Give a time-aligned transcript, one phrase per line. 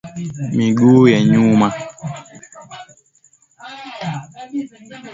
[0.57, 1.67] miguu ya nyuma